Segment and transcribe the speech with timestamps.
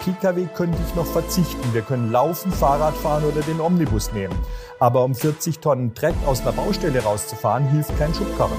[0.00, 1.74] Pkw könnte ich noch verzichten.
[1.74, 4.34] Wir können laufen, Fahrrad fahren oder den Omnibus nehmen.
[4.78, 8.56] Aber um 40 Tonnen Dreck aus einer Baustelle rauszufahren, hilft kein Schubkarren.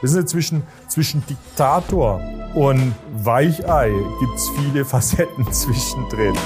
[0.00, 2.20] Wissen Sie, zwischen, zwischen Diktator
[2.54, 3.90] und Weichei
[4.20, 6.36] gibt es viele Facetten zwischendrin.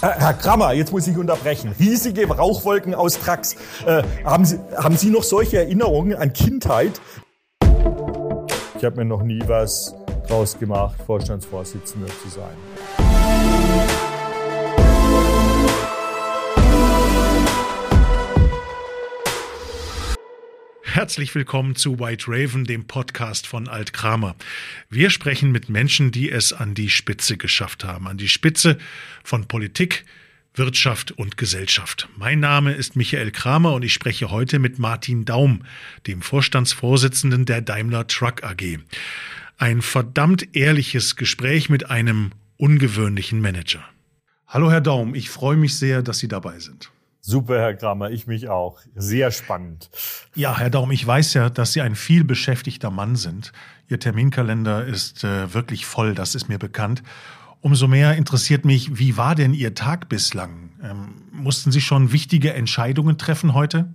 [0.00, 1.76] Herr Krammer, jetzt muss ich unterbrechen.
[1.78, 3.54] Riesige Rauchwolken aus Trucks.
[3.86, 7.00] Äh, haben, Sie, haben Sie noch solche Erinnerungen an Kindheit?
[8.82, 9.94] Ich habe mir noch nie was
[10.26, 12.56] draus gemacht, Vorstandsvorsitzender zu sein.
[20.82, 24.34] Herzlich willkommen zu White Raven, dem Podcast von Alt Kramer.
[24.90, 28.78] Wir sprechen mit Menschen, die es an die Spitze geschafft haben, an die Spitze
[29.22, 30.04] von Politik,
[30.54, 32.08] Wirtschaft und Gesellschaft.
[32.16, 35.62] Mein Name ist Michael Kramer und ich spreche heute mit Martin Daum,
[36.06, 38.78] dem Vorstandsvorsitzenden der Daimler Truck AG.
[39.56, 43.82] Ein verdammt ehrliches Gespräch mit einem ungewöhnlichen Manager.
[44.46, 46.90] Hallo Herr Daum, ich freue mich sehr, dass Sie dabei sind.
[47.22, 48.80] Super, Herr Kramer, ich mich auch.
[48.94, 49.88] Sehr spannend.
[50.34, 53.52] Ja, Herr Daum, ich weiß ja, dass Sie ein viel beschäftigter Mann sind.
[53.88, 57.02] Ihr Terminkalender ist äh, wirklich voll, das ist mir bekannt.
[57.62, 60.70] Umso mehr interessiert mich, wie war denn Ihr Tag bislang?
[60.82, 63.94] Ähm, mussten Sie schon wichtige Entscheidungen treffen heute?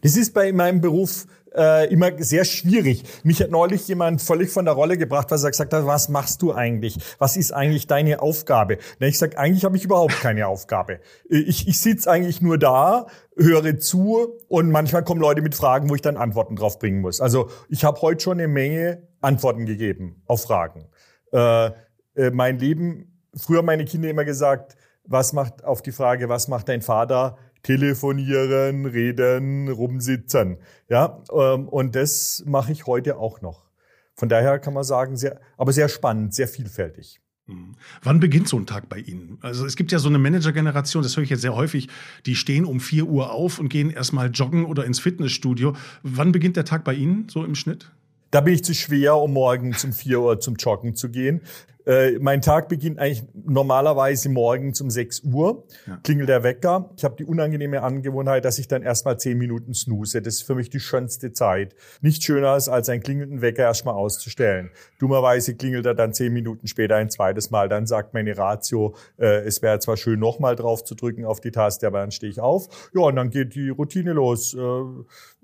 [0.00, 3.02] Das ist bei meinem Beruf äh, immer sehr schwierig.
[3.22, 6.40] Mich hat neulich jemand völlig von der Rolle gebracht, weil er gesagt hat, was machst
[6.40, 6.96] du eigentlich?
[7.18, 8.78] Was ist eigentlich deine Aufgabe?
[8.98, 11.00] Na, ich sage, eigentlich habe ich überhaupt keine Aufgabe.
[11.28, 15.94] Ich, ich sitze eigentlich nur da, höre zu und manchmal kommen Leute mit Fragen, wo
[15.96, 17.20] ich dann Antworten drauf bringen muss.
[17.20, 20.86] Also ich habe heute schon eine Menge Antworten gegeben auf Fragen.
[21.32, 21.72] Äh,
[22.20, 26.68] äh, mein Leben, früher meine Kinder immer gesagt, was macht auf die Frage, was macht
[26.68, 27.36] dein Vater?
[27.62, 30.58] telefonieren, reden, rumsitzen.
[30.88, 33.66] Ja, ähm, und das mache ich heute auch noch.
[34.14, 37.20] Von daher kann man sagen, sehr, aber sehr spannend, sehr vielfältig.
[37.46, 37.74] Mhm.
[38.02, 39.38] Wann beginnt so ein Tag bei Ihnen?
[39.42, 41.88] Also es gibt ja so eine Manager-Generation, das höre ich jetzt sehr häufig,
[42.26, 45.74] die stehen um 4 Uhr auf und gehen erstmal joggen oder ins Fitnessstudio.
[46.02, 47.92] Wann beginnt der Tag bei Ihnen so im Schnitt?
[48.30, 51.40] Da bin ich zu schwer, um morgens um 4 Uhr zum Joggen zu gehen.
[51.86, 55.98] Äh, mein Tag beginnt eigentlich normalerweise morgens um 6 Uhr, ja.
[56.02, 56.90] klingelt der Wecker.
[56.96, 60.22] Ich habe die unangenehme Angewohnheit, dass ich dann erstmal 10 Minuten snooze.
[60.22, 61.74] Das ist für mich die schönste Zeit.
[62.00, 64.70] Nichts schöner ist, als einen klingelnden Wecker erstmal auszustellen.
[64.98, 67.68] Dummerweise klingelt er dann 10 Minuten später ein zweites Mal.
[67.68, 71.50] Dann sagt meine Ratio, äh, es wäre zwar schön, nochmal drauf zu drücken auf die
[71.50, 72.90] Taste, aber dann stehe ich auf.
[72.94, 74.54] Ja, und dann geht die Routine los.
[74.54, 74.60] Äh,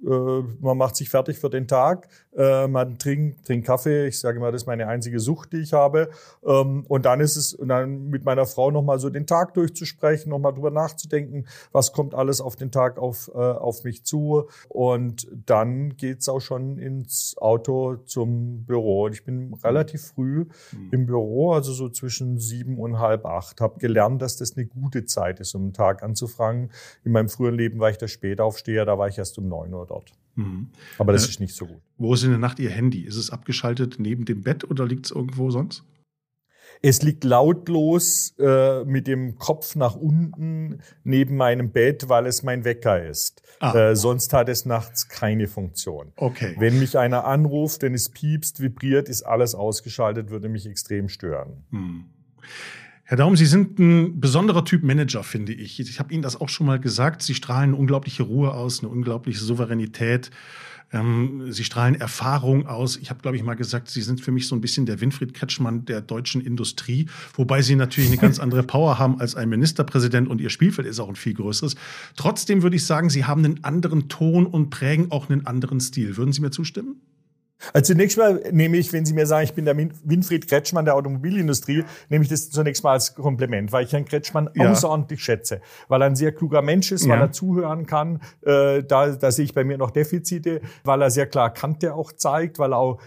[0.04, 4.06] äh, man macht sich fertig für den Tag, äh, man trinkt, trinkt Kaffee.
[4.06, 6.10] Ich sage mal, das ist meine einzige Sucht, die ich habe.
[6.44, 10.54] Ähm, und dann ist es, dann mit meiner Frau nochmal so den Tag durchzusprechen, nochmal
[10.54, 14.48] drüber nachzudenken, was kommt alles auf den Tag auf, äh, auf mich zu.
[14.69, 19.06] Und dann geht's auch schon ins Auto zum Büro.
[19.06, 20.88] Und ich bin relativ früh mhm.
[20.92, 23.60] im Büro, also so zwischen sieben und halb acht.
[23.60, 26.70] Habe gelernt, dass das eine gute Zeit ist, um einen Tag anzufangen.
[27.04, 29.87] In meinem früheren Leben war ich der Spätaufsteher, da war ich erst um neun Uhr
[29.87, 30.12] dort.
[30.37, 30.69] Mhm.
[30.98, 31.81] Aber das äh, ist nicht so gut.
[31.98, 33.00] Wo ist in der Nacht Ihr Handy?
[33.00, 35.82] Ist es abgeschaltet neben dem Bett oder liegt es irgendwo sonst?
[36.82, 42.64] Es liegt lautlos äh, mit dem Kopf nach unten neben meinem Bett, weil es mein
[42.64, 43.42] Wecker ist.
[43.60, 43.75] Ah.
[43.75, 46.12] Äh, sonst hat es nachts keine Funktion.
[46.16, 46.54] Okay.
[46.59, 51.64] Wenn mich einer anruft, wenn es piepst, vibriert, ist alles ausgeschaltet, würde mich extrem stören.
[51.70, 52.04] Hm.
[53.09, 55.78] Herr Daum, Sie sind ein besonderer Typ Manager, finde ich.
[55.78, 57.22] Ich habe Ihnen das auch schon mal gesagt.
[57.22, 60.33] Sie strahlen eine unglaubliche Ruhe aus, eine unglaubliche Souveränität.
[60.93, 62.97] Ähm, Sie strahlen Erfahrung aus.
[62.97, 65.34] Ich habe, glaube ich, mal gesagt, Sie sind für mich so ein bisschen der Winfried
[65.34, 70.27] Kretschmann der deutschen Industrie, wobei Sie natürlich eine ganz andere Power haben als ein Ministerpräsident
[70.27, 71.77] und Ihr Spielfeld ist auch ein viel größeres.
[72.17, 76.17] Trotzdem würde ich sagen, Sie haben einen anderen Ton und prägen auch einen anderen Stil.
[76.17, 76.97] Würden Sie mir zustimmen?
[77.72, 80.94] Also zunächst mal nehme ich, wenn Sie mir sagen, ich bin der Winfried Kretschmann der
[80.94, 84.71] Automobilindustrie, nehme ich das zunächst mal als Kompliment, weil ich Herrn Kretschmann ja.
[84.71, 87.25] außerordentlich schätze, weil er ein sehr kluger Mensch ist, weil ja.
[87.25, 88.21] er zuhören kann.
[88.43, 92.12] Äh, da, da sehe ich bei mir noch Defizite, weil er sehr klar Kante auch
[92.12, 93.00] zeigt, weil er auch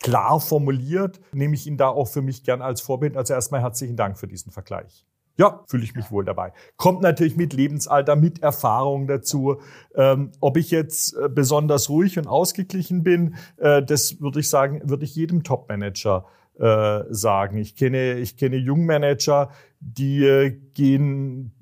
[0.00, 3.16] klar formuliert, nehme ich ihn da auch für mich gern als Vorbild.
[3.16, 5.06] Also erstmal herzlichen Dank für diesen Vergleich.
[5.36, 6.52] Ja, fühle ich mich wohl dabei.
[6.76, 9.60] Kommt natürlich mit Lebensalter, mit Erfahrung dazu.
[9.96, 14.80] Ähm, ob ich jetzt äh, besonders ruhig und ausgeglichen bin, äh, das würde ich sagen,
[14.84, 16.26] würde ich jedem Top-Manager
[16.58, 17.58] äh, sagen.
[17.58, 19.50] Ich kenne, ich kenne Jungmanager,
[19.80, 21.52] die äh, gehen,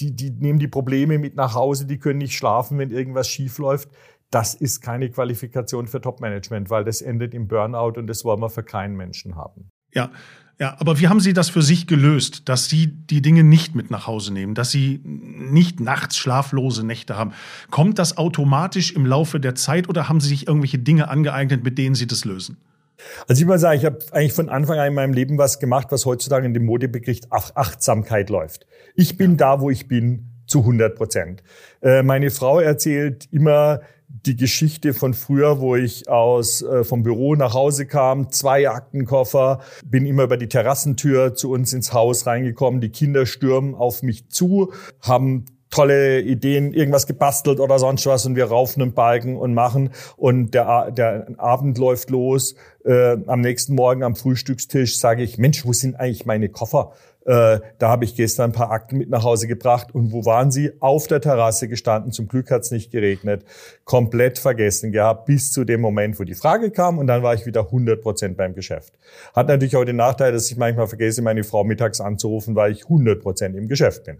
[0.00, 3.58] die, die nehmen die Probleme mit nach Hause, die können nicht schlafen, wenn irgendwas schief
[3.58, 3.90] läuft.
[4.30, 8.48] Das ist keine Qualifikation für Top-Management, weil das endet im Burnout und das wollen wir
[8.48, 9.68] für keinen Menschen haben.
[9.92, 10.10] Ja,
[10.60, 13.90] ja, aber wie haben Sie das für sich gelöst, dass Sie die Dinge nicht mit
[13.90, 17.32] nach Hause nehmen, dass Sie nicht nachts schlaflose Nächte haben?
[17.70, 21.78] Kommt das automatisch im Laufe der Zeit oder haben Sie sich irgendwelche Dinge angeeignet, mit
[21.78, 22.58] denen Sie das lösen?
[23.26, 25.86] Also ich muss sagen, ich habe eigentlich von Anfang an in meinem Leben was gemacht,
[25.90, 28.66] was heutzutage in dem Modebegriff Achtsamkeit läuft.
[28.94, 31.42] Ich bin da, wo ich bin, zu 100 Prozent.
[31.80, 33.80] Äh, meine Frau erzählt immer
[34.26, 39.60] die Geschichte von früher, wo ich aus äh, vom Büro nach Hause kam, zwei Aktenkoffer,
[39.84, 44.28] bin immer über die Terrassentür zu uns ins Haus reingekommen, die Kinder stürmen auf mich
[44.28, 49.54] zu, haben tolle Ideen, irgendwas gebastelt oder sonst was und wir raufen einen Balken und
[49.54, 52.56] machen und der, der Abend läuft los.
[52.84, 56.92] Äh, am nächsten Morgen am Frühstückstisch sage ich, Mensch, wo sind eigentlich meine Koffer?
[57.26, 59.94] Äh, da habe ich gestern ein paar Akten mit nach Hause gebracht.
[59.94, 60.72] Und wo waren sie?
[60.80, 62.12] Auf der Terrasse gestanden.
[62.12, 63.44] Zum Glück hat es nicht geregnet.
[63.84, 66.98] Komplett vergessen gehabt, bis zu dem Moment, wo die Frage kam.
[66.98, 68.94] Und dann war ich wieder 100 Prozent beim Geschäft.
[69.34, 72.84] Hat natürlich auch den Nachteil, dass ich manchmal vergesse, meine Frau mittags anzurufen, weil ich
[72.84, 74.18] 100 Prozent im Geschäft bin.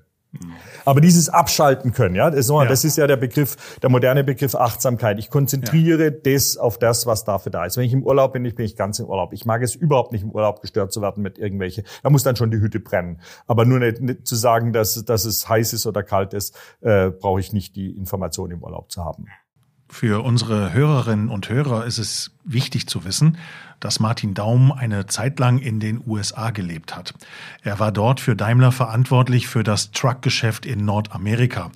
[0.84, 2.64] Aber dieses Abschalten können, ja, das, ja.
[2.64, 5.18] das ist ja der Begriff, der moderne Begriff Achtsamkeit.
[5.18, 6.10] Ich konzentriere ja.
[6.10, 7.76] das auf das, was dafür da ist.
[7.76, 9.32] Wenn ich im Urlaub bin, ich bin ich ganz im Urlaub.
[9.32, 11.82] Ich mag es überhaupt nicht im Urlaub gestört zu werden mit irgendwelche.
[12.02, 13.20] Da muss dann schon die Hütte brennen.
[13.46, 17.10] Aber nur nicht, nicht zu sagen, dass, dass es heiß ist oder kalt ist, äh,
[17.10, 19.26] brauche ich nicht die Information im Urlaub zu haben.
[19.90, 23.36] Für unsere Hörerinnen und Hörer ist es wichtig zu wissen,
[23.80, 27.12] dass Martin Daum eine Zeit lang in den USA gelebt hat.
[27.62, 31.72] Er war dort für Daimler verantwortlich für das Truckgeschäft in Nordamerika.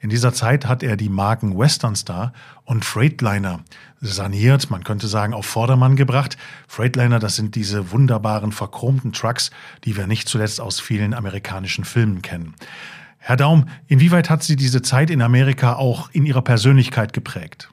[0.00, 2.32] In dieser Zeit hat er die Marken Western Star
[2.64, 3.60] und Freightliner
[4.00, 6.36] saniert, man könnte sagen auf Vordermann gebracht.
[6.68, 9.50] Freightliner, das sind diese wunderbaren verchromten Trucks,
[9.84, 12.54] die wir nicht zuletzt aus vielen amerikanischen Filmen kennen.
[13.28, 17.72] Herr Daum, inwieweit hat Sie diese Zeit in Amerika auch in Ihrer Persönlichkeit geprägt?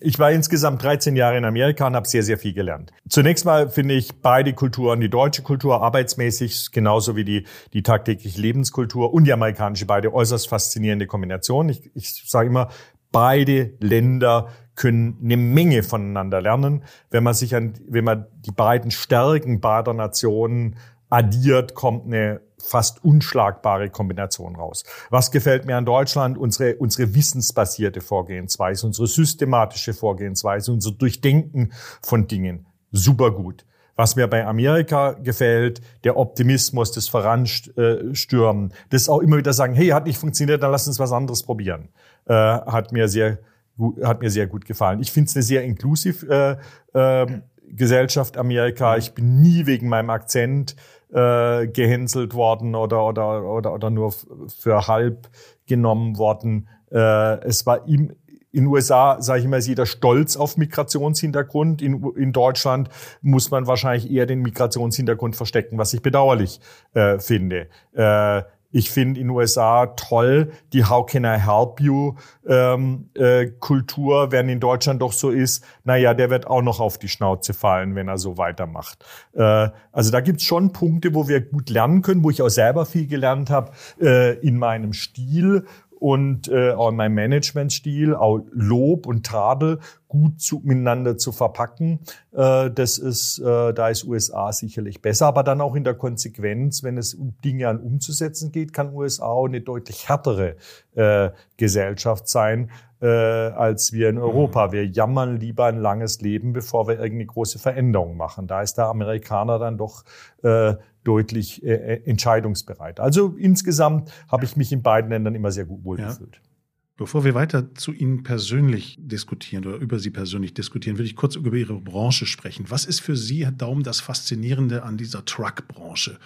[0.00, 2.90] Ich war insgesamt 13 Jahre in Amerika und habe sehr, sehr viel gelernt.
[3.10, 8.40] Zunächst mal finde ich beide Kulturen, die deutsche Kultur arbeitsmäßig, genauso wie die, die tagtägliche
[8.40, 11.68] Lebenskultur und die amerikanische, beide äußerst faszinierende Kombinationen.
[11.68, 12.70] Ich, ich sage immer,
[13.12, 18.90] beide Länder können eine Menge voneinander lernen, wenn man sich an, wenn man die beiden
[18.90, 20.76] Stärken beider Nationen
[21.14, 24.84] addiert, kommt eine fast unschlagbare Kombination raus.
[25.10, 26.36] Was gefällt mir an Deutschland?
[26.36, 31.72] Unsere, unsere wissensbasierte Vorgehensweise, unsere systematische Vorgehensweise, unser Durchdenken
[32.02, 32.66] von Dingen.
[32.90, 33.64] Super gut.
[33.96, 39.88] Was mir bei Amerika gefällt, der Optimismus, das Voranstürmen, das auch immer wieder sagen, hey,
[39.88, 41.90] hat nicht funktioniert, dann lass uns was anderes probieren,
[42.26, 43.38] äh, hat mir sehr
[43.76, 45.00] gut, hat mir sehr gut gefallen.
[45.00, 46.58] Ich finde es eine sehr inklusive
[46.92, 48.96] äh, äh, Gesellschaft Amerika.
[48.96, 50.76] Ich bin nie wegen meinem Akzent
[51.12, 54.12] äh, gehänselt worden oder, oder, oder, oder nur
[54.48, 55.28] für halb
[55.66, 56.68] genommen worden.
[56.90, 58.12] Äh, es war ihm,
[58.54, 61.82] in USA, sage ich immer, ist jeder stolz auf Migrationshintergrund.
[61.82, 62.88] In, in Deutschland
[63.20, 66.60] muss man wahrscheinlich eher den Migrationshintergrund verstecken, was ich bedauerlich
[66.94, 67.66] äh, finde.
[67.92, 68.42] Äh,
[68.74, 74.50] ich finde in USA toll die How can I help you ähm, äh, Kultur, während
[74.50, 78.08] in Deutschland doch so ist, naja, der wird auch noch auf die Schnauze fallen, wenn
[78.08, 79.04] er so weitermacht.
[79.32, 82.84] Äh, also da gibt's schon Punkte, wo wir gut lernen können, wo ich auch selber
[82.84, 85.66] viel gelernt habe äh, in meinem Stil
[86.04, 92.00] und äh, auch in meinem Managementstil, auch Lob und Tadel gut zu, miteinander zu verpacken.
[92.32, 95.28] Äh, das ist, äh, da ist USA sicherlich besser.
[95.28, 99.24] Aber dann auch in der Konsequenz, wenn es um Dinge an umzusetzen geht, kann USA
[99.24, 100.56] auch eine deutlich härtere
[100.94, 102.70] äh, Gesellschaft sein
[103.00, 104.72] äh, als wir in Europa.
[104.72, 108.46] Wir jammern lieber ein langes Leben, bevor wir irgendeine große Veränderung machen.
[108.46, 110.04] Da ist der Amerikaner dann doch
[110.42, 113.00] äh, deutlich äh, äh, entscheidungsbereit.
[113.00, 116.36] Also insgesamt habe ich mich in beiden Ländern immer sehr gut wohlgefühlt.
[116.36, 116.50] Ja.
[116.96, 121.34] Bevor wir weiter zu Ihnen persönlich diskutieren oder über Sie persönlich diskutieren, würde ich kurz
[121.34, 122.66] über Ihre Branche sprechen.
[122.68, 126.18] Was ist für Sie, Herr Daum, das Faszinierende an dieser Truck-Branche?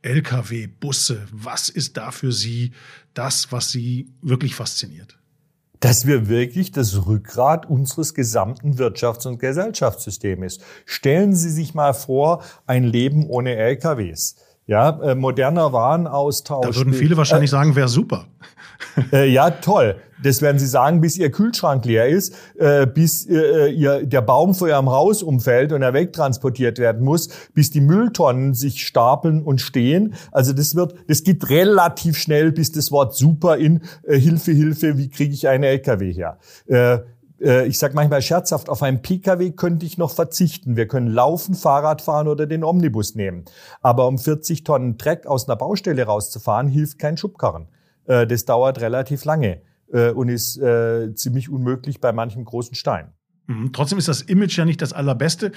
[0.00, 2.72] Lkw, Busse, was ist da für Sie
[3.12, 5.18] das, was Sie wirklich fasziniert?
[5.84, 10.64] Dass wir wirklich das Rückgrat unseres gesamten Wirtschafts- und Gesellschaftssystems ist.
[10.86, 14.36] Stellen Sie sich mal vor, ein Leben ohne LKWs.
[14.66, 16.66] Ja, äh, moderner Warenaustausch.
[16.66, 18.26] Da würden viele wahrscheinlich äh, sagen, wäre super.
[19.12, 19.96] Äh, ja, toll.
[20.22, 24.54] Das werden Sie sagen, bis Ihr Kühlschrank leer ist, äh, bis äh, ihr, der Baum
[24.54, 29.60] vor Ihrem Haus umfällt und er wegtransportiert werden muss, bis die Mülltonnen sich stapeln und
[29.60, 30.14] stehen.
[30.32, 34.96] Also das wird, das geht relativ schnell, bis das Wort super in äh, Hilfe, Hilfe,
[34.98, 36.38] wie kriege ich einen LKW her?
[37.44, 40.76] Äh, äh, ich sage manchmal scherzhaft, auf einen Pkw könnte ich noch verzichten.
[40.76, 43.44] Wir können laufen, Fahrrad fahren oder den Omnibus nehmen.
[43.80, 47.68] Aber um 40 Tonnen Dreck aus einer Baustelle rauszufahren, hilft kein Schubkarren.
[48.06, 50.54] Äh, das dauert relativ lange äh, und ist
[51.14, 53.12] ziemlich unmöglich bei manchem großen Stein.
[53.46, 53.72] Mhm.
[53.72, 55.52] Trotzdem ist das Image ja nicht das allerbeste.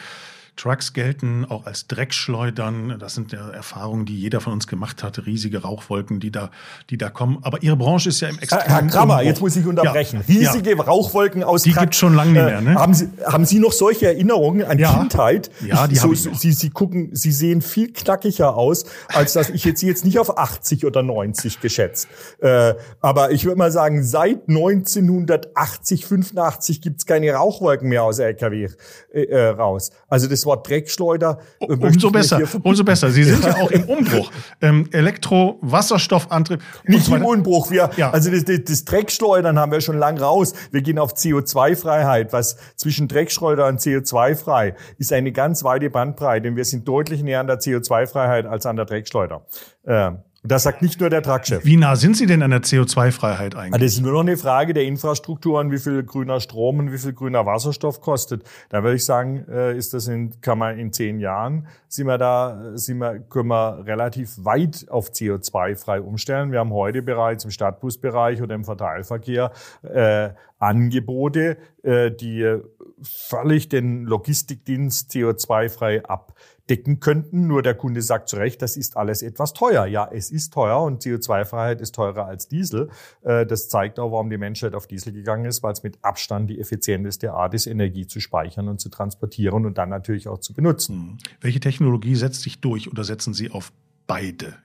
[0.57, 2.97] Trucks gelten auch als Dreckschleudern.
[2.99, 5.25] Das sind ja Erfahrungen, die jeder von uns gemacht hat.
[5.25, 6.49] Riesige Rauchwolken, die da,
[6.89, 7.37] die da kommen.
[7.43, 8.61] Aber Ihre Branche ist ja im Extrem.
[8.63, 10.23] Herr Krammer, jetzt muss ich unterbrechen.
[10.27, 10.35] Ja.
[10.35, 10.81] Riesige ja.
[10.81, 12.61] Rauchwolken aus Die gibt schon lange nicht mehr.
[12.61, 12.71] Ne?
[12.71, 14.97] Äh, haben, Sie, haben Sie noch solche Erinnerungen an ja.
[14.97, 15.51] Kindheit?
[15.65, 16.35] Ja, die so, ich noch.
[16.35, 20.17] Sie, Sie gucken, Sie sehen viel knackiger aus, als dass ich jetzt Sie jetzt nicht
[20.17, 22.07] auf 80 oder 90 geschätzt.
[22.39, 28.69] Äh, aber ich würde mal sagen, seit 1980, 85 gibt's keine Rauchwolken mehr aus LKW
[29.13, 29.91] äh, äh, raus.
[30.07, 31.37] Also das Wort Dreckschleuder.
[31.59, 33.11] Äh, umso besser, umso besser.
[33.11, 34.31] Sie sind ja, auch im Umbruch.
[34.61, 36.61] Ähm, Elektro, Wasserstoffantrieb.
[36.85, 37.69] Nicht im Umbruch.
[37.69, 38.09] Wir, ja.
[38.09, 40.53] Also das, das, das Dreckschleudern haben wir schon lang raus.
[40.71, 42.33] Wir gehen auf CO2-Freiheit.
[42.33, 46.47] Was zwischen Dreckschleuder und CO2-frei ist eine ganz weite Bandbreite.
[46.49, 49.45] Und wir sind deutlich näher an der CO2-Freiheit als an der Dreckschleuder.
[49.85, 51.65] Ähm, das sagt nicht nur der Truckchef.
[51.65, 53.73] Wie nah sind Sie denn an der CO2-Freiheit eigentlich?
[53.73, 56.91] Ah, das ist nur noch eine Frage der Infrastruktur und wie viel grüner Strom und
[56.91, 58.43] wie viel grüner Wasserstoff kostet.
[58.69, 62.17] Da würde ich sagen, äh, ist das in, kann man in zehn Jahren, sind wir
[62.17, 66.51] da, sind wir, können wir relativ weit auf CO2-frei umstellen.
[66.51, 69.51] Wir haben heute bereits im Stadtbusbereich oder im Verteilverkehr
[69.83, 70.29] äh,
[70.59, 72.59] Angebote, äh, die
[73.01, 76.33] völlig den Logistikdienst CO2-frei ab
[76.69, 77.47] decken könnten.
[77.47, 79.85] Nur der Kunde sagt zu Recht, das ist alles etwas teuer.
[79.85, 82.89] Ja, es ist teuer und CO2-Freiheit ist teurer als Diesel.
[83.23, 86.49] Äh, das zeigt auch, warum die Menschheit auf Diesel gegangen ist, weil es mit Abstand
[86.49, 90.53] die effizienteste Art ist, Energie zu speichern und zu transportieren und dann natürlich auch zu
[90.53, 90.95] benutzen.
[90.95, 91.17] Hm.
[91.41, 93.71] Welche Technologie setzt sich durch oder setzen Sie auf
[94.05, 94.55] beide?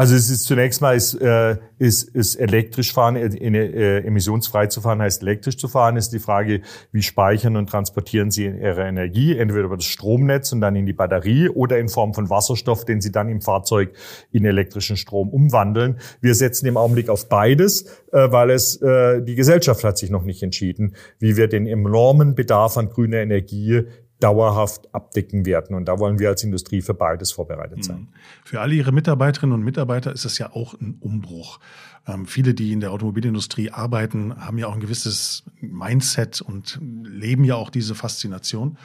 [0.00, 4.80] Also es ist zunächst mal ist, äh, ist, ist elektrisch fahren, äh, äh, emissionsfrei zu
[4.80, 5.96] fahren heißt elektrisch zu fahren.
[5.96, 6.60] Ist die Frage,
[6.92, 10.92] wie speichern und transportieren Sie Ihre Energie, entweder über das Stromnetz und dann in die
[10.92, 13.92] Batterie oder in Form von Wasserstoff, den Sie dann im Fahrzeug
[14.30, 15.98] in elektrischen Strom umwandeln.
[16.20, 20.22] Wir setzen im Augenblick auf beides, äh, weil es äh, die Gesellschaft hat sich noch
[20.22, 23.82] nicht entschieden, wie wir den enormen Bedarf an grüner Energie
[24.20, 25.76] dauerhaft abdecken werden.
[25.76, 28.00] Und da wollen wir als Industrie für beides vorbereitet sein.
[28.00, 28.08] Mhm.
[28.44, 31.60] Für alle Ihre Mitarbeiterinnen und Mitarbeiter ist es ja auch ein Umbruch.
[32.06, 37.44] Ähm, viele, die in der Automobilindustrie arbeiten, haben ja auch ein gewisses Mindset und leben
[37.44, 38.76] ja auch diese Faszination.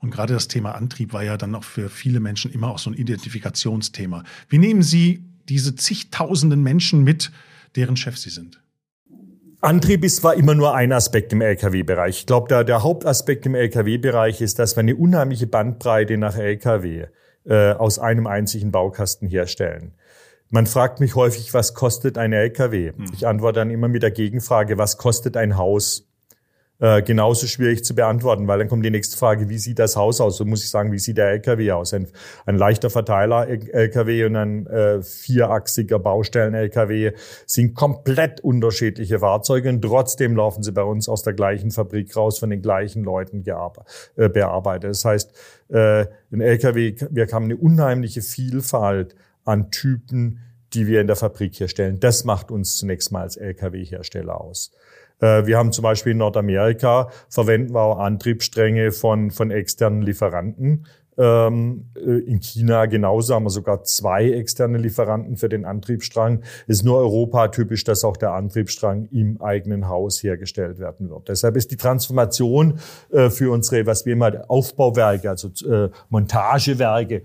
[0.00, 2.90] Und gerade das Thema Antrieb war ja dann auch für viele Menschen immer auch so
[2.90, 4.24] ein Identifikationsthema.
[4.48, 7.30] Wie nehmen Sie diese zigtausenden Menschen mit,
[7.76, 8.61] deren Chef Sie sind?
[9.62, 12.18] Antrieb ist zwar immer nur ein Aspekt im Lkw-Bereich.
[12.18, 17.06] Ich glaube, der, der Hauptaspekt im Lkw-Bereich ist, dass wir eine unheimliche Bandbreite nach Lkw
[17.44, 19.94] äh, aus einem einzigen Baukasten herstellen.
[20.50, 22.90] Man fragt mich häufig, was kostet ein Lkw?
[22.90, 23.04] Hm.
[23.14, 26.08] Ich antworte dann immer mit der Gegenfrage, was kostet ein Haus?
[26.82, 30.20] Äh, genauso schwierig zu beantworten, weil dann kommt die nächste Frage, wie sieht das Haus
[30.20, 30.36] aus?
[30.36, 31.94] So muss ich sagen, wie sieht der LKW aus?
[31.94, 32.08] Ein,
[32.44, 37.12] ein leichter Verteiler-LKW und ein äh, vierachsiger Baustellen-LKW
[37.46, 42.40] sind komplett unterschiedliche Fahrzeuge und trotzdem laufen sie bei uns aus der gleichen Fabrik raus,
[42.40, 43.44] von den gleichen Leuten
[44.16, 44.90] äh, bearbeitet.
[44.90, 45.32] Das heißt,
[45.68, 50.40] äh, ein LKW, wir haben eine unheimliche Vielfalt an Typen,
[50.74, 52.00] die wir in der Fabrik herstellen.
[52.00, 54.72] Das macht uns zunächst mal als Lkw-Hersteller aus.
[55.22, 60.86] Äh, wir haben zum Beispiel in Nordamerika verwenden wir auch Antriebsstränge von, von externen Lieferanten.
[61.18, 66.40] Ähm, äh, in China genauso haben wir sogar zwei externe Lieferanten für den Antriebsstrang.
[66.66, 71.28] Es ist nur Europa typisch, dass auch der Antriebsstrang im eigenen Haus hergestellt werden wird.
[71.28, 72.78] Deshalb ist die Transformation
[73.10, 75.50] äh, für unsere, was wir immer Aufbauwerke, also
[76.08, 77.22] Montagewerke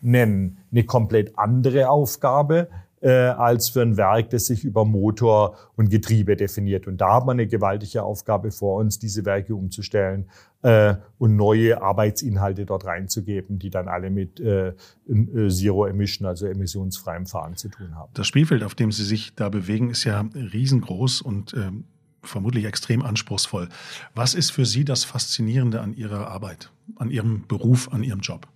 [0.00, 2.68] nennen, eine komplett andere Aufgabe
[3.00, 6.86] äh, als für ein Werk, das sich über Motor und Getriebe definiert.
[6.86, 10.28] Und da haben wir eine gewaltige Aufgabe vor uns, diese Werke umzustellen
[10.62, 16.46] äh, und neue Arbeitsinhalte dort reinzugeben, die dann alle mit äh, äh, Zero Emission, also
[16.46, 18.10] emissionsfreiem Fahren zu tun haben.
[18.14, 21.84] Das Spielfeld, auf dem Sie sich da bewegen, ist ja riesengroß und ähm,
[22.22, 23.68] vermutlich extrem anspruchsvoll.
[24.14, 28.46] Was ist für Sie das Faszinierende an Ihrer Arbeit, an Ihrem Beruf, an Ihrem Job?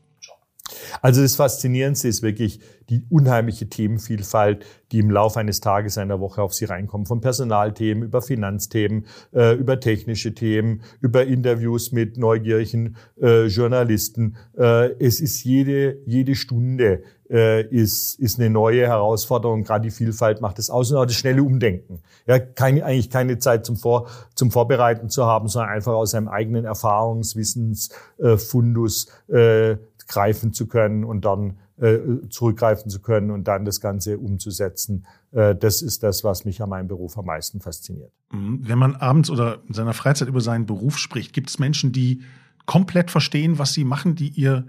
[1.03, 6.43] Also das Faszinierendste ist wirklich die unheimliche Themenvielfalt, die im Laufe eines Tages, einer Woche
[6.43, 7.09] auf Sie reinkommt.
[7.09, 14.37] Von Personalthemen über Finanzthemen, äh, über technische Themen, über Interviews mit neugierigen äh, Journalisten.
[14.57, 19.65] Äh, es ist jede, jede Stunde äh, ist, ist eine neue Herausforderung.
[19.65, 22.01] Gerade die Vielfalt macht es aus und auch das schnelle Umdenken.
[22.27, 26.29] Ja, keine, eigentlich keine Zeit zum, Vor, zum Vorbereiten zu haben, sondern einfach aus seinem
[26.29, 29.77] eigenen Erfahrungswissensfundus äh,
[30.09, 35.07] greifen zu können und dann äh, zurückgreifen zu können und dann das Ganze umzusetzen.
[35.33, 38.13] Äh, das ist das, was mich an meinem Beruf am meisten fasziniert.
[38.33, 38.61] Mhm.
[38.63, 42.23] Wenn man abends oder in seiner Freizeit über seinen Beruf spricht, gibt es Menschen, die
[42.67, 44.67] komplett verstehen, was sie machen, die ihr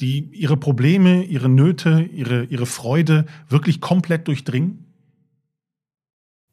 [0.00, 4.84] die ihre Probleme, ihre Nöte, ihre, ihre Freude wirklich komplett durchdringen?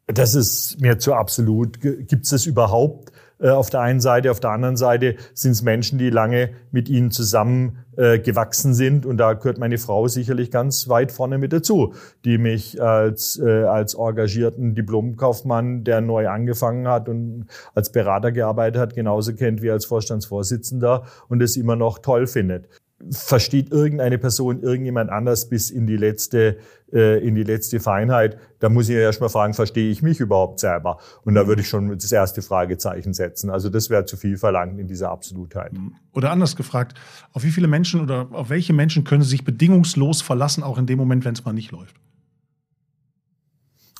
[0.08, 1.80] Das ist mir zu absolut.
[1.80, 3.12] Gibt es das überhaupt?
[3.40, 4.32] Äh, auf der einen Seite.
[4.32, 9.06] Auf der anderen Seite sind es Menschen, die lange mit ihnen zusammen äh, gewachsen sind.
[9.06, 13.64] Und da gehört meine Frau sicherlich ganz weit vorne mit dazu, die mich als, äh,
[13.64, 19.72] als engagierten Diplomkaufmann, der neu angefangen hat und als Berater gearbeitet hat, genauso kennt wie
[19.72, 22.68] als Vorstandsvorsitzender und es immer noch toll findet
[23.12, 26.58] versteht irgendeine Person irgendjemand anders bis in die letzte
[26.94, 30.60] äh, in die letzte Feinheit, da muss ich ja erstmal fragen, verstehe ich mich überhaupt
[30.60, 31.00] selber?
[31.24, 33.50] Und da würde ich schon das erste Fragezeichen setzen.
[33.50, 35.72] Also das wäre zu viel verlangt in dieser Absolutheit.
[36.14, 36.98] Oder anders gefragt,
[37.34, 40.86] auf wie viele Menschen oder auf welche Menschen können Sie sich bedingungslos verlassen, auch in
[40.86, 41.96] dem Moment, wenn es mal nicht läuft?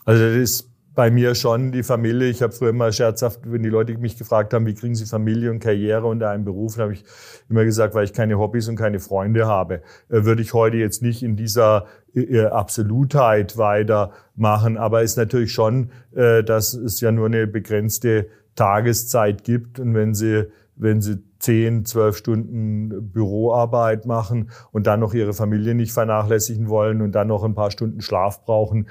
[0.06, 2.30] Also das ist bei mir schon die Familie.
[2.30, 5.52] Ich habe früher immer scherzhaft, wenn die Leute mich gefragt haben, wie kriegen sie Familie
[5.52, 7.04] und Karriere unter einem Beruf, dann habe ich
[7.50, 11.02] immer gesagt, weil ich keine Hobbys und keine Freunde habe, äh, würde ich heute jetzt
[11.02, 11.86] nicht in dieser
[12.16, 14.78] äh, äh, Absolutheit weitermachen.
[14.78, 20.46] Aber ist natürlich schon, dass es ja nur eine begrenzte Tageszeit gibt und wenn sie
[20.78, 27.02] wenn sie zehn, zwölf Stunden Büroarbeit machen und dann noch ihre Familie nicht vernachlässigen wollen
[27.02, 28.88] und dann noch ein paar Stunden Schlaf brauchen,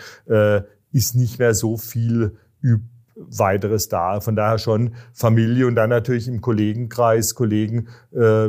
[0.94, 2.38] ist nicht mehr so viel
[3.16, 4.20] weiteres da.
[4.20, 8.48] Von daher schon Familie und dann natürlich im Kollegenkreis, Kollegen, äh,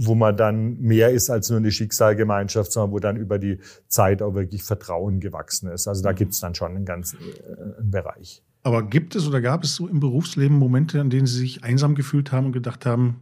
[0.00, 3.58] wo man dann mehr ist als nur eine Schicksalgemeinschaft, sondern wo dann über die
[3.88, 5.88] Zeit auch wirklich Vertrauen gewachsen ist.
[5.88, 8.42] Also da gibt es dann schon einen ganzen äh, einen Bereich.
[8.62, 11.94] Aber gibt es oder gab es so im Berufsleben Momente, an denen Sie sich einsam
[11.94, 13.20] gefühlt haben und gedacht haben,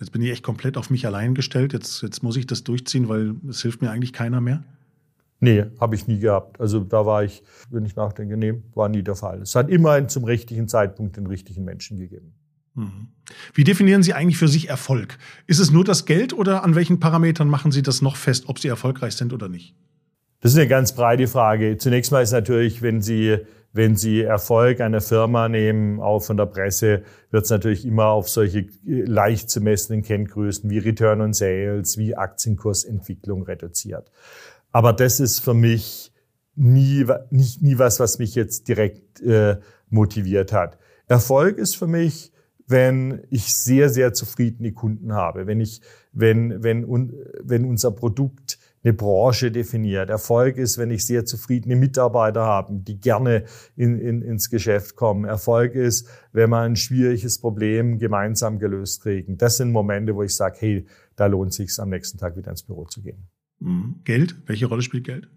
[0.00, 3.08] jetzt bin ich echt komplett auf mich allein gestellt, jetzt, jetzt muss ich das durchziehen,
[3.08, 4.62] weil es hilft mir eigentlich keiner mehr?
[5.40, 6.60] Nee, habe ich nie gehabt.
[6.60, 9.42] Also da war ich, wenn ich nachdenke, nee, war nie der Fall.
[9.42, 12.34] Es hat immer zum richtigen Zeitpunkt den richtigen Menschen gegeben.
[12.74, 13.08] Mhm.
[13.52, 15.18] Wie definieren Sie eigentlich für sich Erfolg?
[15.46, 18.58] Ist es nur das Geld oder an welchen Parametern machen Sie das noch fest, ob
[18.58, 19.74] Sie erfolgreich sind oder nicht?
[20.40, 21.78] Das ist eine ganz breite Frage.
[21.78, 23.38] Zunächst mal ist natürlich, wenn Sie,
[23.72, 28.28] wenn Sie Erfolg einer Firma nehmen, auch von der Presse, wird es natürlich immer auf
[28.28, 34.10] solche leicht zu messenden Kenngrößen wie Return on Sales, wie Aktienkursentwicklung reduziert.
[34.74, 36.12] Aber das ist für mich
[36.56, 40.78] nie, nicht, nie was, was mich jetzt direkt äh, motiviert hat.
[41.06, 42.32] Erfolg ist für mich,
[42.66, 48.58] wenn ich sehr, sehr zufriedene Kunden habe, wenn ich, wenn, wenn, un, wenn unser Produkt
[48.82, 50.10] eine Branche definiert.
[50.10, 53.44] Erfolg ist, wenn ich sehr zufriedene Mitarbeiter habe, die gerne
[53.76, 55.24] in, in, ins Geschäft kommen.
[55.24, 59.38] Erfolg ist, wenn wir ein schwieriges Problem gemeinsam gelöst kriegen.
[59.38, 62.50] Das sind Momente, wo ich sage, hey, da lohnt es sich am nächsten Tag wieder
[62.50, 63.28] ins Büro zu gehen.
[63.60, 63.96] Mhm.
[64.04, 64.36] Geld?
[64.46, 65.28] Welche Rolle spielt Geld?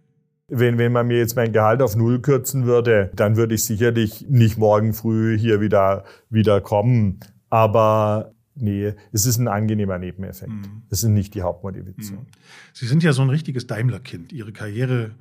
[0.49, 4.25] Wenn, wenn man mir jetzt mein Gehalt auf Null kürzen würde, dann würde ich sicherlich
[4.29, 7.19] nicht morgen früh hier wieder, wieder kommen.
[7.49, 10.51] Aber nee, es ist ein angenehmer Nebeneffekt.
[10.51, 10.83] Mhm.
[10.89, 12.19] Es ist nicht die Hauptmotivation.
[12.19, 12.27] Mhm.
[12.73, 14.31] Sie sind ja so ein richtiges Daimler-Kind.
[14.31, 15.11] Ihre Karriere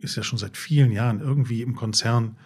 [0.00, 2.36] ist ja schon seit vielen Jahren irgendwie im Konzern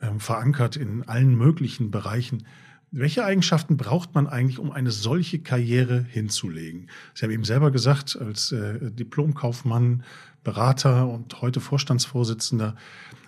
[0.00, 2.44] ähm, verankert in allen möglichen Bereichen.
[2.92, 6.90] Welche Eigenschaften braucht man eigentlich, um eine solche Karriere hinzulegen?
[7.14, 10.02] Sie haben eben selber gesagt, als äh, Diplomkaufmann,
[10.42, 12.74] Berater und heute Vorstandsvorsitzender,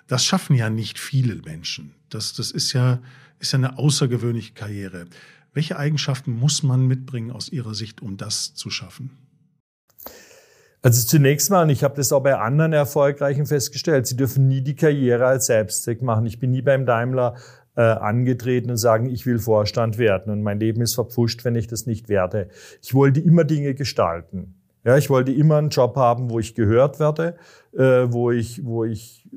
[0.09, 1.94] das schaffen ja nicht viele Menschen.
[2.09, 3.01] Das, das ist ja,
[3.38, 5.07] ist ja eine außergewöhnliche Karriere.
[5.53, 9.11] Welche Eigenschaften muss man mitbringen aus Ihrer Sicht, um das zu schaffen?
[10.85, 14.62] Also zunächst mal, und ich habe das auch bei anderen Erfolgreichen festgestellt, sie dürfen nie
[14.62, 16.27] die Karriere als Selbstzweck machen.
[16.27, 17.37] Ich bin nie beim Daimler
[17.77, 21.67] äh, angetreten und sagen, ich will Vorstand werden und mein Leben ist verpfuscht, wenn ich
[21.67, 22.49] das nicht werde.
[22.83, 24.55] Ich wollte immer Dinge gestalten.
[24.85, 27.37] Ja, ich wollte immer einen Job haben, wo ich gehört werde,
[27.73, 29.37] äh, wo ich, wo ich äh,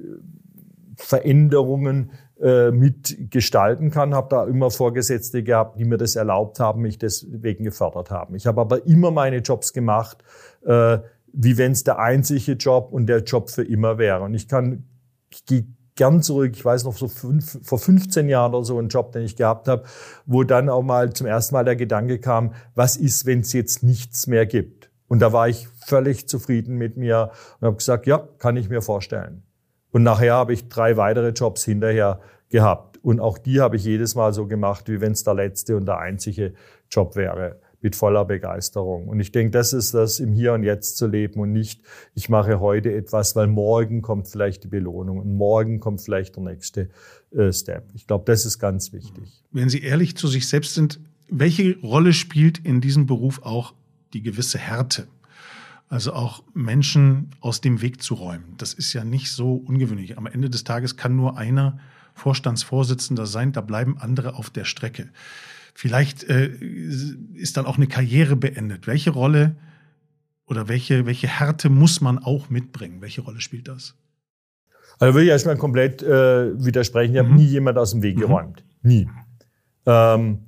[0.98, 6.98] Veränderungen äh, mitgestalten kann, habe da immer Vorgesetzte gehabt, die mir das erlaubt haben, mich
[6.98, 8.36] deswegen gefördert haben.
[8.36, 10.24] Ich habe aber immer meine Jobs gemacht,
[10.65, 10.98] äh,
[11.32, 14.24] wie wenn es der einzige Job und der Job für immer wäre.
[14.24, 14.84] Und ich kann,
[15.30, 16.51] ich gern zurück.
[16.53, 19.67] Ich weiß noch so fünf, vor 15 Jahren oder so einen Job, den ich gehabt
[19.67, 19.84] habe,
[20.25, 23.84] wo dann auch mal zum ersten Mal der Gedanke kam, was ist, wenn es jetzt
[23.84, 24.91] nichts mehr gibt?
[25.08, 28.81] Und da war ich völlig zufrieden mit mir und habe gesagt, ja, kann ich mir
[28.81, 29.43] vorstellen.
[29.91, 32.97] Und nachher habe ich drei weitere Jobs hinterher gehabt.
[33.03, 35.86] Und auch die habe ich jedes Mal so gemacht, wie wenn es der letzte und
[35.86, 36.53] der einzige
[36.89, 39.07] Job wäre mit voller Begeisterung.
[39.07, 41.81] Und ich denke, das ist das, im Hier und Jetzt zu leben und nicht,
[42.13, 46.43] ich mache heute etwas, weil morgen kommt vielleicht die Belohnung und morgen kommt vielleicht der
[46.43, 46.89] nächste
[47.31, 47.85] äh, Step.
[47.93, 49.43] Ich glaube, das ist ganz wichtig.
[49.51, 53.73] Wenn Sie ehrlich zu sich selbst sind, welche Rolle spielt in diesem Beruf auch
[54.13, 55.07] die gewisse Härte?
[55.88, 58.55] Also auch Menschen aus dem Weg zu räumen.
[58.57, 60.17] Das ist ja nicht so ungewöhnlich.
[60.17, 61.79] Am Ende des Tages kann nur einer
[62.15, 65.09] Vorstandsvorsitzender sein, da bleiben andere auf der Strecke.
[65.77, 66.47] Vielleicht äh,
[67.33, 68.88] ist dann auch eine Karriere beendet.
[68.88, 69.57] Welche Rolle
[70.45, 73.01] oder welche, welche Härte muss man auch mitbringen?
[73.01, 73.95] Welche Rolle spielt das?
[74.99, 77.13] Also würde ich erstmal komplett äh, widersprechen.
[77.13, 77.25] Ich mhm.
[77.25, 78.21] habe nie jemand aus dem Weg mhm.
[78.21, 78.63] geräumt.
[78.81, 79.09] Nie.
[79.85, 80.47] Ähm,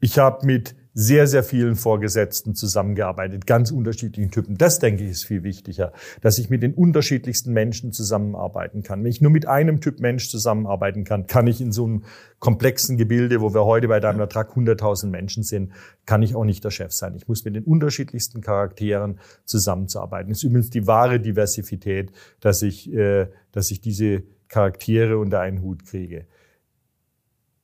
[0.00, 4.56] Ich habe mit sehr, sehr vielen Vorgesetzten zusammengearbeitet, ganz unterschiedlichen Typen.
[4.56, 9.02] Das, denke ich, ist viel wichtiger, dass ich mit den unterschiedlichsten Menschen zusammenarbeiten kann.
[9.02, 12.04] Wenn ich nur mit einem Typ Mensch zusammenarbeiten kann, kann ich in so einem
[12.38, 15.72] komplexen Gebilde, wo wir heute bei Daimler Truck 100.000 Menschen sind,
[16.06, 17.16] kann ich auch nicht der Chef sein.
[17.16, 20.28] Ich muss mit den unterschiedlichsten Charakteren zusammenzuarbeiten.
[20.28, 25.62] Das ist übrigens die wahre Diversität, dass ich, äh, dass ich diese Charaktere unter einen
[25.62, 26.26] Hut kriege.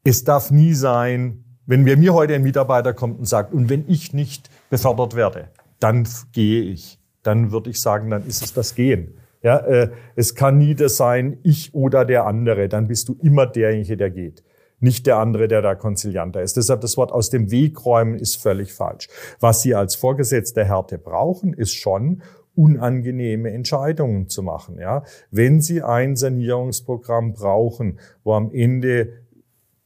[0.02, 3.84] Es darf nie sein, wenn mir mir heute ein Mitarbeiter kommt und sagt, und wenn
[3.86, 6.98] ich nicht befördert werde, dann gehe ich.
[7.22, 9.14] Dann würde ich sagen, dann ist es das Gehen.
[9.40, 12.68] Ja, äh, es kann nie das sein, ich oder der andere.
[12.68, 14.42] Dann bist du immer derjenige, der geht.
[14.80, 16.56] Nicht der andere, der da konzilianter ist.
[16.56, 19.06] Deshalb das Wort aus dem Weg räumen ist völlig falsch.
[19.38, 22.22] Was Sie als Vorgesetzte Härte brauchen, ist schon,
[22.56, 24.80] unangenehme Entscheidungen zu machen.
[24.80, 29.12] Ja, wenn Sie ein Sanierungsprogramm brauchen, wo am Ende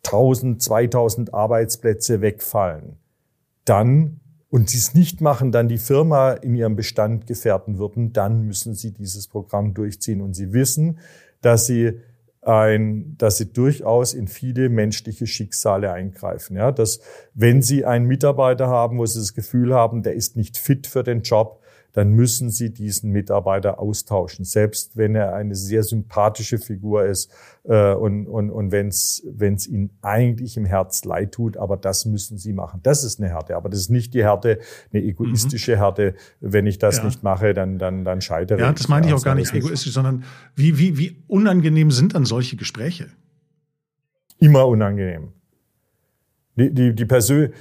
[0.05, 2.97] 1000, 2000 Arbeitsplätze wegfallen,
[3.65, 4.21] dann
[4.55, 8.75] und sie es nicht machen, dann die Firma in ihrem Bestand gefährden würden, dann müssen
[8.75, 10.21] sie dieses Programm durchziehen.
[10.21, 11.01] Und sie wissen,
[11.41, 11.99] dass sie
[12.41, 16.57] ein, dass sie durchaus in viele menschliche Schicksale eingreifen.
[16.57, 17.01] Ja, dass
[17.35, 21.03] wenn sie einen Mitarbeiter haben, wo sie das Gefühl haben, der ist nicht fit für
[21.03, 21.61] den Job,
[21.95, 27.95] dann müssen Sie diesen Mitarbeiter austauschen, selbst wenn er eine sehr sympathische Figur ist äh,
[27.95, 29.23] und, und, und wenn es
[29.67, 32.81] Ihnen eigentlich im Herz leid tut, aber das müssen Sie machen.
[32.83, 34.59] Das ist eine Härte, aber das ist nicht die Härte,
[34.93, 35.79] eine egoistische mhm.
[35.79, 36.15] Härte.
[36.41, 37.05] Wenn ich das ja.
[37.05, 38.65] nicht mache, dann, dann, dann scheitere ich.
[38.65, 40.25] Ja, das meine ich auch gar nicht egoistisch, sondern
[40.57, 43.07] wie, wie, wie unangenehm sind dann solche Gespräche?
[44.41, 45.33] Immer unangenehm.
[46.57, 47.53] Die, die, die, Persön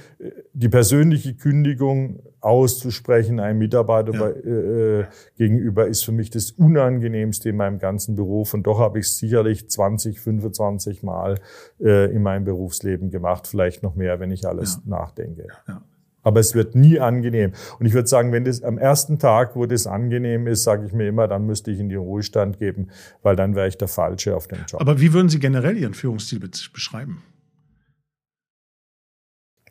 [0.52, 5.00] die persönliche Kündigung auszusprechen einem Mitarbeiter ja.
[5.00, 8.54] äh, gegenüber ist für mich das Unangenehmste in meinem ganzen Beruf.
[8.54, 11.40] Und doch habe ich es sicherlich 20, 25 Mal
[11.80, 14.98] äh, in meinem Berufsleben gemacht, vielleicht noch mehr, wenn ich alles ja.
[14.98, 15.48] nachdenke.
[15.66, 15.82] Ja.
[16.22, 17.52] Aber es wird nie angenehm.
[17.78, 20.92] Und ich würde sagen, wenn das am ersten Tag, wo das angenehm ist, sage ich
[20.92, 22.88] mir immer, dann müsste ich in den Ruhestand geben,
[23.22, 24.80] weil dann wäre ich der Falsche auf dem Job.
[24.80, 27.22] Aber wie würden Sie generell Ihren Führungsstil beschreiben?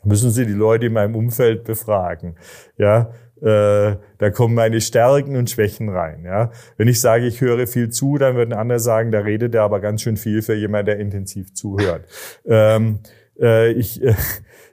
[0.04, 2.36] Müssen Sie die Leute in meinem Umfeld befragen.
[2.78, 3.12] Ja,
[3.42, 6.24] äh, da kommen meine Stärken und Schwächen rein.
[6.24, 9.64] Ja, wenn ich sage, ich höre viel zu, dann würden andere sagen, da redet er
[9.64, 12.06] aber ganz schön viel für jemand, der intensiv zuhört.
[12.46, 13.00] Ähm,
[13.40, 14.16] äh, ich, äh,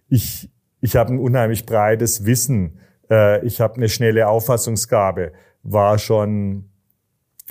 [0.08, 2.78] ich, ich habe ein unheimlich breites Wissen.
[3.10, 5.32] Äh, ich habe eine schnelle Auffassungsgabe.
[5.62, 6.66] War schon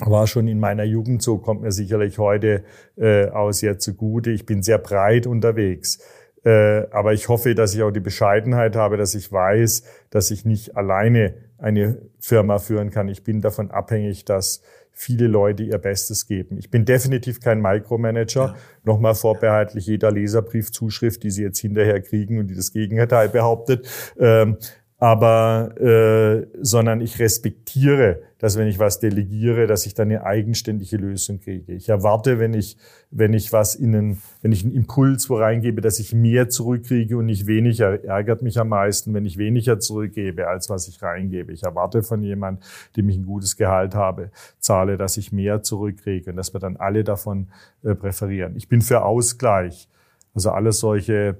[0.06, 2.64] war schon in meiner Jugend so, kommt mir sicherlich heute
[2.96, 4.30] äh, aus sehr zugute.
[4.30, 5.98] Ich bin sehr breit unterwegs.
[6.44, 10.44] Äh, aber ich hoffe, dass ich auch die Bescheidenheit habe, dass ich weiß, dass ich
[10.44, 13.08] nicht alleine eine Firma führen kann.
[13.08, 16.58] Ich bin davon abhängig, dass viele Leute ihr Bestes geben.
[16.58, 18.46] Ich bin definitiv kein Micromanager.
[18.46, 18.56] Ja.
[18.84, 23.88] Nochmal vorbehaltlich jeder Leserbriefzuschrift, die Sie jetzt hinterher kriegen und die das Gegenteil behauptet.
[24.18, 24.58] Ähm,
[25.00, 30.98] aber äh, sondern ich respektiere, dass wenn ich was delegiere, dass ich dann eine eigenständige
[30.98, 31.72] Lösung kriege.
[31.72, 32.76] Ich erwarte, wenn ich
[33.10, 37.16] wenn ich was in einen, wenn ich einen Impuls wo reingebe, dass ich mehr zurückkriege
[37.16, 38.04] und nicht weniger.
[38.04, 41.50] Ärgert mich am meisten, wenn ich weniger zurückgebe, als was ich reingebe.
[41.52, 42.62] Ich erwarte von jemand,
[42.94, 46.76] dem ich ein gutes Gehalt habe, zahle, dass ich mehr zurückkriege und dass wir dann
[46.76, 47.48] alle davon
[47.82, 48.54] äh, präferieren.
[48.54, 49.88] Ich bin für Ausgleich.
[50.34, 51.38] Also alles solche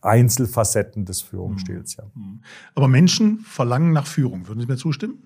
[0.00, 1.96] Einzelfacetten des Führungsstils.
[1.96, 2.04] Ja.
[2.14, 2.42] Mhm.
[2.74, 4.46] Aber Menschen verlangen nach Führung.
[4.46, 5.22] Würden Sie mir zustimmen?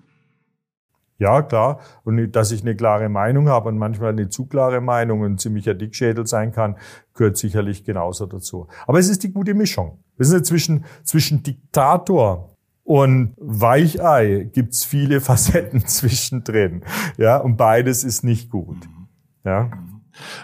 [1.19, 1.79] Ja, klar.
[2.03, 5.73] Und dass ich eine klare Meinung habe und manchmal eine zu klare Meinung und ziemlicher
[5.73, 6.75] Dickschädel sein kann,
[7.13, 8.67] gehört sicherlich genauso dazu.
[8.87, 10.03] Aber es ist die gute Mischung.
[10.17, 12.49] Wissen Sie, zwischen, zwischen Diktator
[12.83, 16.83] und Weichei gibt's viele Facetten zwischendrin.
[17.17, 18.77] Ja, und beides ist nicht gut.
[18.85, 19.07] Mhm.
[19.45, 19.71] Ja.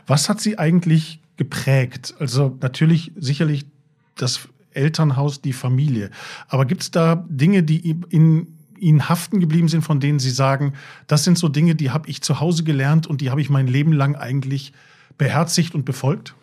[0.07, 2.15] Was hat Sie eigentlich geprägt?
[2.19, 3.65] Also natürlich sicherlich
[4.21, 6.11] das Elternhaus, die Familie.
[6.47, 10.73] Aber gibt es da Dinge, die in Ihnen haften geblieben sind, von denen Sie sagen,
[11.07, 13.67] das sind so Dinge, die habe ich zu Hause gelernt und die habe ich mein
[13.67, 14.71] Leben lang eigentlich
[15.17, 16.35] beherzigt und befolgt?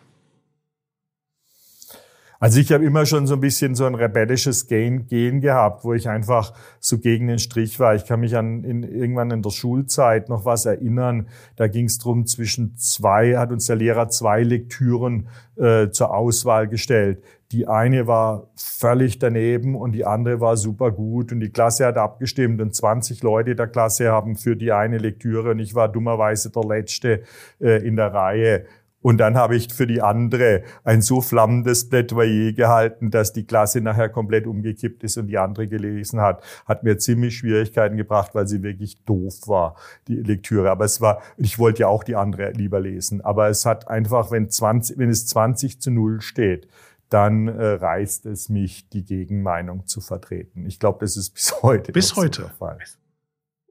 [2.39, 5.07] Also ich habe immer schon so ein bisschen so ein rebellisches Gehen
[5.41, 7.95] gehabt, wo ich einfach so gegen den Strich war.
[7.95, 11.27] Ich kann mich an in, irgendwann in der Schulzeit noch was erinnern.
[11.55, 16.67] Da ging es drum zwischen zwei, hat uns der Lehrer zwei Lektüren äh, zur Auswahl
[16.67, 17.23] gestellt.
[17.51, 21.97] Die eine war völlig daneben und die andere war super gut und die Klasse hat
[21.97, 26.51] abgestimmt und 20 Leute der Klasse haben für die eine Lektüre und ich war dummerweise
[26.51, 27.23] der Letzte
[27.61, 28.65] äh, in der Reihe.
[29.07, 33.79] Und dann habe ich für die andere ein so flammendes Plädoyer gehalten, dass die Klasse
[33.79, 36.43] nachher komplett umgekippt ist und die andere gelesen hat.
[36.65, 39.77] Hat mir ziemlich Schwierigkeiten gebracht, weil sie wirklich doof war,
[40.09, 40.69] die Lektüre.
[40.69, 43.21] Aber es war, ich wollte ja auch die andere lieber lesen.
[43.21, 46.67] Aber es hat einfach, wenn 20, wenn es 20 zu 0 steht,
[47.07, 50.65] dann äh, reizt es mich, die Gegenmeinung zu vertreten.
[50.65, 51.93] Ich glaube, das ist bis heute.
[51.93, 52.41] Bis heute.
[52.41, 52.79] So der Fall.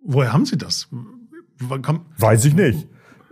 [0.02, 0.88] Woher haben Sie das?
[2.16, 2.88] Weiß ich nicht.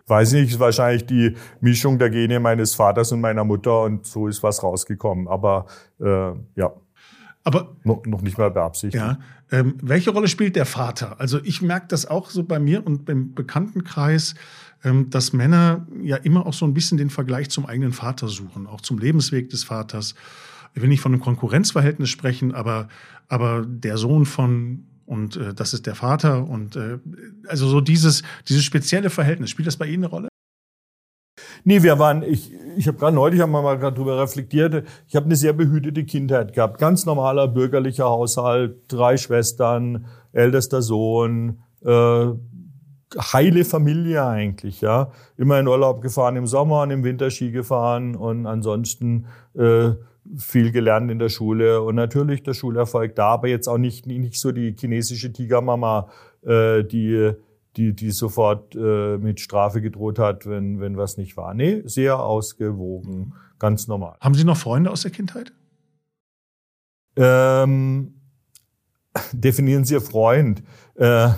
[0.06, 4.28] Weiß nicht, ist wahrscheinlich die Mischung der Gene meines Vaters und meiner Mutter und so
[4.28, 5.28] ist was rausgekommen.
[5.28, 5.66] Aber
[6.00, 6.72] äh, ja.
[7.42, 9.02] Aber noch, noch nicht mal beabsichtigt.
[9.02, 9.18] Ja.
[9.50, 11.20] Ähm, welche Rolle spielt der Vater?
[11.20, 14.34] Also ich merke das auch so bei mir und beim Bekanntenkreis,
[14.82, 18.66] ähm, dass Männer ja immer auch so ein bisschen den Vergleich zum eigenen Vater suchen,
[18.66, 20.14] auch zum Lebensweg des Vaters.
[20.74, 22.88] Ich will nicht von einem Konkurrenzverhältnis sprechen, aber,
[23.28, 26.98] aber der Sohn von und äh, das ist der Vater und äh,
[27.48, 30.28] also so dieses dieses spezielle Verhältnis spielt das bei Ihnen eine Rolle?
[31.64, 35.26] Nee, wir waren, ich, ich habe gerade neulich wir mal gerade drüber reflektiert, ich habe
[35.26, 36.78] eine sehr behütete Kindheit gehabt.
[36.78, 42.26] Ganz normaler bürgerlicher Haushalt, drei Schwestern, ältester Sohn, äh,
[43.16, 45.10] heile Familie eigentlich, ja.
[45.36, 49.92] Immer in Urlaub gefahren im Sommer und im Winter Ski gefahren und ansonsten äh,
[50.36, 54.40] viel gelernt in der Schule und natürlich der Schulerfolg da, aber jetzt auch nicht, nicht
[54.40, 56.08] so die chinesische Tigermama,
[56.42, 57.32] äh, die,
[57.76, 61.54] die, die sofort äh, mit Strafe gedroht hat, wenn, wenn was nicht war.
[61.54, 64.16] Nee, sehr ausgewogen, ganz normal.
[64.20, 65.52] Haben Sie noch Freunde aus der Kindheit?
[67.16, 68.14] Ähm,
[69.32, 70.62] definieren Sie Freund.
[70.96, 71.28] Äh,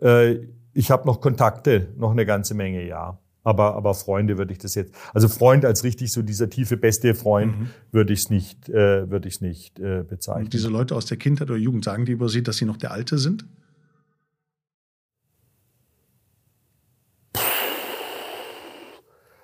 [0.00, 3.18] äh, ich habe noch Kontakte, noch eine ganze Menge, ja.
[3.44, 7.14] Aber, aber Freunde würde ich das jetzt, also Freund als richtig so dieser tiefe, beste
[7.14, 7.70] Freund mhm.
[7.90, 10.44] würde ich es nicht, äh, würde ich nicht äh, bezeichnen.
[10.44, 12.76] Und diese Leute aus der Kindheit oder Jugend sagen die über sie, dass sie noch
[12.76, 13.44] der Alte sind?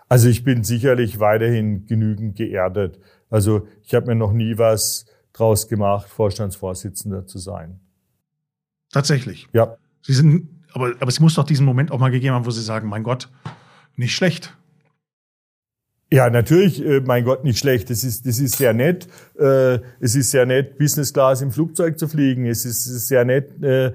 [0.08, 2.98] Also ich bin sicherlich weiterhin genügend geerdet.
[3.30, 7.80] Also ich habe mir noch nie was draus gemacht, Vorstandsvorsitzender zu sein.
[8.90, 9.48] Tatsächlich.
[9.52, 9.76] Ja.
[10.00, 12.62] Sie sind, aber, aber es muss doch diesen Moment auch mal gegeben haben, wo Sie
[12.62, 13.28] sagen, mein Gott,
[13.98, 14.54] nicht schlecht.
[16.10, 17.90] Ja, natürlich, äh, mein Gott, nicht schlecht.
[17.90, 19.08] Das ist, das ist sehr nett.
[19.38, 22.46] Äh, es ist sehr nett, Business Class im Flugzeug zu fliegen.
[22.46, 23.92] Es ist sehr nett, äh,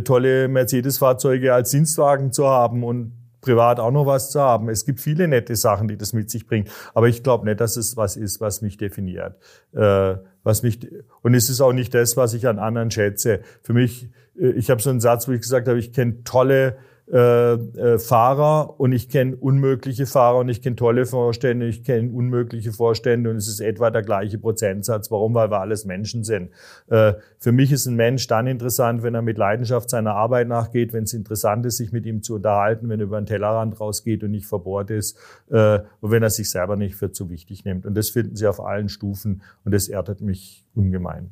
[0.00, 4.70] tolle Mercedes-Fahrzeuge als Dienstwagen zu haben und privat auch noch was zu haben.
[4.70, 6.70] Es gibt viele nette Sachen, die das mit sich bringt.
[6.94, 9.36] Aber ich glaube nicht, dass es was ist, was mich definiert.
[9.72, 10.86] Was mich,
[11.22, 13.40] und es ist auch nicht das, was ich an anderen schätze.
[13.62, 16.76] Für mich, ich habe so einen Satz, wo ich gesagt habe, ich kenne tolle
[17.12, 22.10] äh, äh, Fahrer und ich kenne unmögliche Fahrer und ich kenne tolle Vorstände, ich kenne
[22.10, 25.10] unmögliche Vorstände und es ist etwa der gleiche Prozentsatz.
[25.10, 25.34] Warum?
[25.34, 26.50] Weil wir alles Menschen sind.
[26.88, 30.92] Äh, für mich ist ein Mensch dann interessant, wenn er mit Leidenschaft seiner Arbeit nachgeht,
[30.92, 34.22] wenn es interessant ist, sich mit ihm zu unterhalten, wenn er über den Tellerrand rausgeht
[34.22, 35.18] und nicht verbohrt ist
[35.50, 37.86] äh, und wenn er sich selber nicht für zu wichtig nimmt.
[37.86, 41.30] Und das finden Sie auf allen Stufen und das erdet mich ungemein.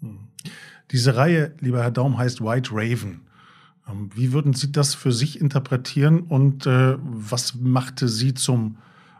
[0.00, 0.28] Hm.
[0.90, 3.29] Diese Reihe, lieber Herr Daum, heißt White Raven.
[3.90, 8.76] Ähm, wie würden Sie das für sich interpretieren und äh, was machte Sie zum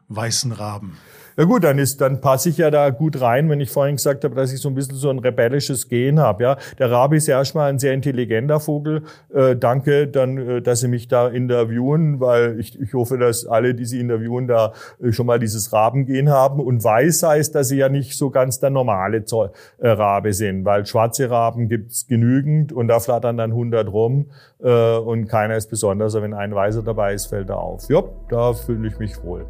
[0.08, 0.96] weißen Raben?
[1.36, 4.24] Ja gut, dann ist, dann passe ich ja da gut rein, wenn ich vorhin gesagt
[4.24, 6.42] habe, dass ich so ein bisschen so ein rebellisches Gen habe.
[6.42, 9.02] Ja, der Rabe ist ja erstmal ein sehr intelligenter Vogel.
[9.32, 13.74] Äh, danke, dann, äh, dass Sie mich da interviewen, weil ich, ich hoffe, dass alle,
[13.74, 16.60] die Sie interviewen, da äh, schon mal dieses Rabengen haben.
[16.60, 20.64] Und weiß heißt, dass Sie ja nicht so ganz der normale Zoll, äh, Rabe sind,
[20.64, 24.26] weil schwarze Raben gibt's genügend und da flattern dann 100 rum
[24.62, 26.14] äh, und keiner ist besonders.
[26.14, 27.88] Aber wenn ein Weißer dabei ist, fällt er auf.
[27.88, 29.46] Ja, da fühle ich mich wohl.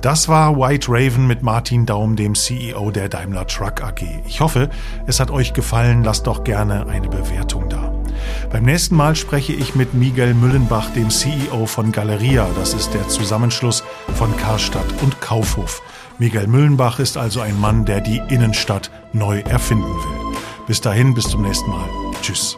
[0.00, 4.02] Das war White Raven mit Martin Daum, dem CEO der Daimler Truck AG.
[4.26, 4.70] Ich hoffe,
[5.08, 6.04] es hat euch gefallen.
[6.04, 7.92] Lasst doch gerne eine Bewertung da.
[8.52, 12.46] Beim nächsten Mal spreche ich mit Miguel Müllenbach, dem CEO von Galeria.
[12.54, 13.82] Das ist der Zusammenschluss
[14.14, 15.82] von Karstadt und Kaufhof.
[16.18, 20.38] Miguel Müllenbach ist also ein Mann, der die Innenstadt neu erfinden will.
[20.68, 21.88] Bis dahin, bis zum nächsten Mal.
[22.22, 22.56] Tschüss.